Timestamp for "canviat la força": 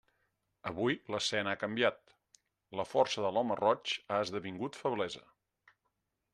1.63-3.27